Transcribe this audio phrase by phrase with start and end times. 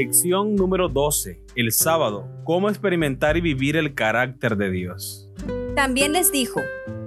[0.00, 1.42] Lección número 12.
[1.56, 2.28] El sábado.
[2.44, 5.28] Cómo experimentar y vivir el carácter de Dios.
[5.74, 6.60] También les dijo,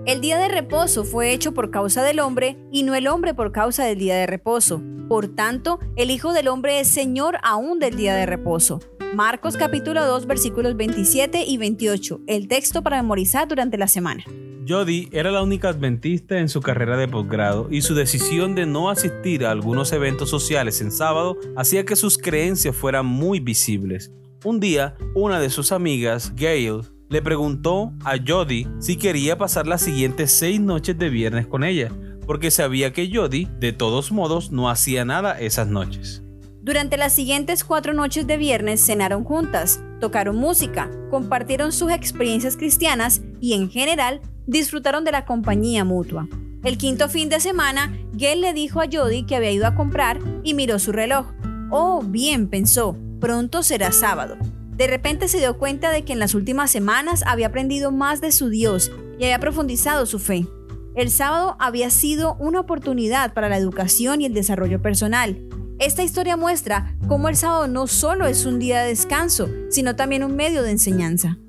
[0.06, 3.54] el día de reposo fue hecho por causa del hombre y no el hombre por
[3.54, 4.84] causa del día de reposo.
[5.08, 8.82] Por tanto, el Hijo del Hombre es Señor aún del día de reposo.
[9.16, 14.26] Marcos capítulo 2 versículos 27 y 28, el texto para memorizar durante la semana.
[14.68, 18.90] Jody era la única adventista en su carrera de posgrado y su decisión de no
[18.90, 24.12] asistir a algunos eventos sociales en sábado hacía que sus creencias fueran muy visibles.
[24.44, 29.82] Un día, una de sus amigas, Gail, le preguntó a Jody si quería pasar las
[29.82, 31.92] siguientes seis noches de viernes con ella,
[32.26, 36.24] porque sabía que Jody, de todos modos, no hacía nada esas noches.
[36.64, 43.22] Durante las siguientes cuatro noches de viernes cenaron juntas, tocaron música, compartieron sus experiencias cristianas
[43.40, 46.28] y en general disfrutaron de la compañía mutua.
[46.64, 50.20] El quinto fin de semana, Gail le dijo a Jody que había ido a comprar
[50.44, 51.28] y miró su reloj.
[51.70, 54.38] Oh, bien, pensó, pronto será sábado.
[54.76, 58.32] De repente se dio cuenta de que en las últimas semanas había aprendido más de
[58.32, 60.48] su Dios y había profundizado su fe.
[60.96, 65.38] El sábado había sido una oportunidad para la educación y el desarrollo personal,
[65.82, 70.24] esta historia muestra cómo el sábado no solo es un día de descanso, sino también
[70.24, 71.40] un medio de enseñanza.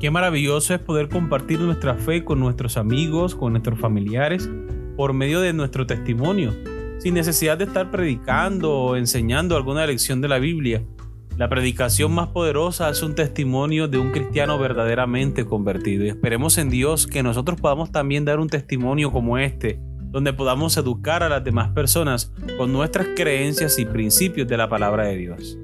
[0.00, 4.48] Qué maravilloso es poder compartir nuestra fe con nuestros amigos, con nuestros familiares,
[4.96, 6.54] por medio de nuestro testimonio,
[6.98, 10.84] sin necesidad de estar predicando o enseñando alguna lección de la Biblia.
[11.36, 16.70] La predicación más poderosa es un testimonio de un cristiano verdaderamente convertido y esperemos en
[16.70, 21.44] Dios que nosotros podamos también dar un testimonio como este donde podamos educar a las
[21.44, 25.58] demás personas con nuestras creencias y principios de la palabra de Dios.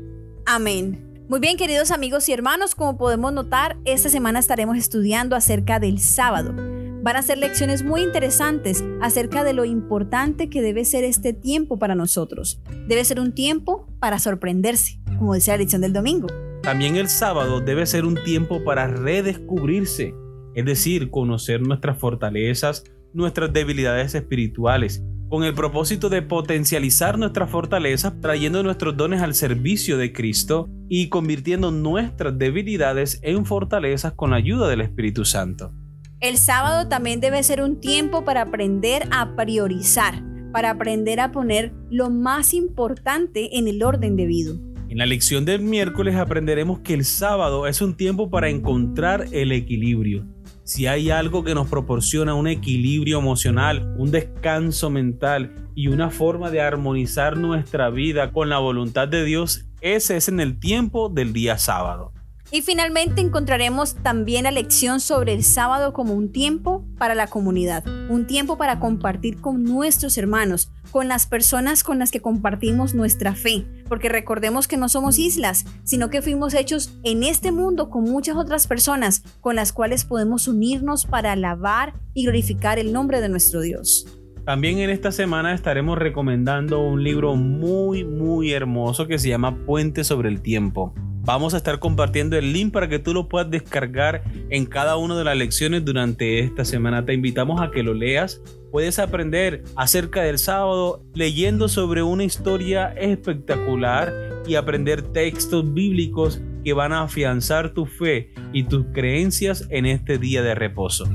[0.45, 1.14] Amén.
[1.27, 5.99] Muy bien, queridos amigos y hermanos, como podemos notar, esta semana estaremos estudiando acerca del
[5.99, 6.55] sábado.
[7.03, 11.79] Van a ser lecciones muy interesantes acerca de lo importante que debe ser este tiempo
[11.79, 12.61] para nosotros.
[12.89, 16.27] Debe ser un tiempo para sorprenderse, como decía la lección del domingo.
[16.63, 20.15] También el sábado debe ser un tiempo para redescubrirse,
[20.55, 22.85] es decir, conocer nuestras fortalezas,
[23.15, 29.97] nuestras debilidades espirituales, con el propósito de potencializar nuestras fortalezas, trayendo nuestros dones al servicio
[29.97, 35.73] de Cristo y convirtiendo nuestras debilidades en fortalezas con la ayuda del Espíritu Santo.
[36.21, 41.73] El sábado también debe ser un tiempo para aprender a priorizar, para aprender a poner
[41.91, 44.59] lo más importante en el orden debido.
[44.89, 49.51] En la lección del miércoles aprenderemos que el sábado es un tiempo para encontrar el
[49.53, 50.34] equilibrio
[50.65, 56.51] si hay algo que nos proporciona un equilibrio emocional, un descanso mental y una forma
[56.51, 61.35] de armonizar nuestra vida con la voluntad de Dios, ese es en el tiempo del
[61.35, 62.13] día sábado.
[62.51, 67.85] Y finalmente encontraremos también la lección sobre el sábado como un tiempo para la comunidad,
[68.09, 73.35] un tiempo para compartir con nuestros hermanos, con las personas con las que compartimos nuestra
[73.35, 78.05] fe, porque recordemos que no somos islas, sino que fuimos hechos en este mundo con
[78.05, 83.29] muchas otras personas con las cuales podemos unirnos para alabar y glorificar el nombre de
[83.29, 84.07] nuestro Dios.
[84.45, 90.05] También en esta semana estaremos recomendando un libro muy muy hermoso que se llama Puente
[90.05, 90.95] sobre el Tiempo.
[91.25, 95.17] Vamos a estar compartiendo el link para que tú lo puedas descargar en cada una
[95.17, 97.07] de las lecciones durante esta semana.
[97.07, 98.43] Te invitamos a que lo leas.
[98.71, 104.13] Puedes aprender acerca del sábado leyendo sobre una historia espectacular
[104.47, 110.19] y aprender textos bíblicos que van a afianzar tu fe y tus creencias en este
[110.19, 111.07] día de reposo.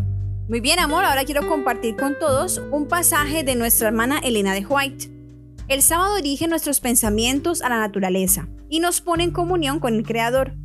[0.47, 4.65] Muy bien, amor, ahora quiero compartir con todos un pasaje de nuestra hermana Elena de
[4.65, 5.18] White.
[5.69, 10.03] El sábado dirige nuestros pensamientos a la naturaleza y nos pone en comunión con el
[10.03, 10.55] Creador.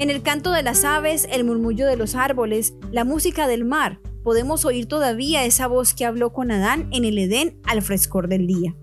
[0.00, 4.00] En el canto de las aves, el murmullo de los árboles, la música del mar,
[4.24, 8.48] podemos oír todavía esa voz que habló con Adán en el Edén al frescor del
[8.48, 8.74] día.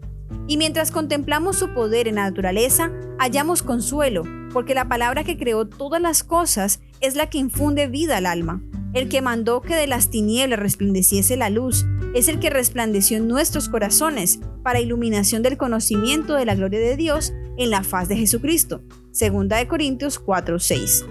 [0.48, 5.68] Y mientras contemplamos su poder en la naturaleza, hallamos consuelo, porque la palabra que creó
[5.68, 8.64] todas las cosas es la que infunde vida al alma.
[8.94, 13.28] El que mandó que de las tinieblas resplandeciese la luz, es el que resplandeció en
[13.28, 18.16] nuestros corazones para iluminación del conocimiento de la gloria de Dios en la faz de
[18.16, 18.82] Jesucristo.
[19.12, 21.06] Segunda de Corintios 4:6.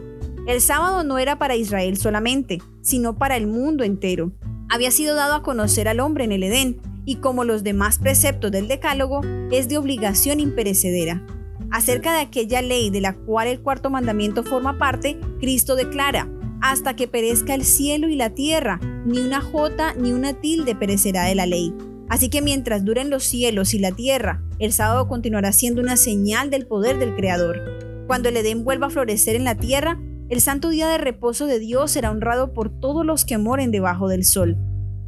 [0.47, 4.33] El sábado no era para Israel solamente, sino para el mundo entero.
[4.71, 8.51] Había sido dado a conocer al hombre en el Edén, y como los demás preceptos
[8.51, 9.21] del Decálogo,
[9.51, 11.23] es de obligación imperecedera.
[11.71, 16.31] Acerca de aquella ley de la cual el cuarto mandamiento forma parte, Cristo declara,
[16.63, 21.25] hasta que perezca el cielo y la tierra, ni una jota ni una tilde perecerá
[21.25, 21.75] de la ley.
[22.09, 26.51] Así que mientras duren los cielos y la tierra, el sábado continuará siendo una señal
[26.51, 27.61] del poder del Creador.
[28.07, 29.99] Cuando el Edén vuelva a florecer en la tierra,
[30.29, 34.09] el santo día de reposo de Dios será honrado por todos los que moren debajo
[34.09, 34.57] del sol.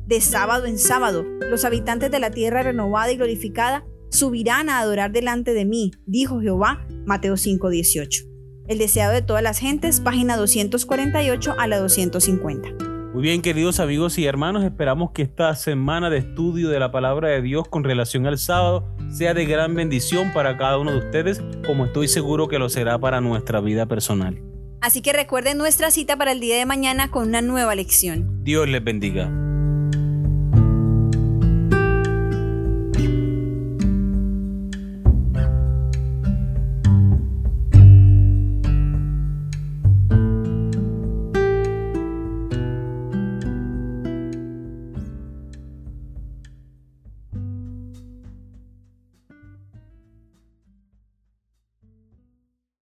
[0.07, 5.13] De sábado en sábado, los habitantes de la tierra renovada y glorificada subirán a adorar
[5.13, 8.25] delante de mí, dijo Jehová, Mateo 5:18.
[8.69, 12.86] El deseado de todas las gentes, página 248 a la 250.
[13.17, 17.31] Muy bien, queridos amigos y hermanos, esperamos que esta semana de estudio de la palabra
[17.31, 21.41] de Dios con relación al sábado sea de gran bendición para cada uno de ustedes,
[21.65, 24.39] como estoy seguro que lo será para nuestra vida personal.
[24.83, 28.45] Así que recuerden nuestra cita para el día de mañana con una nueva lección.
[28.45, 29.46] Dios les bendiga.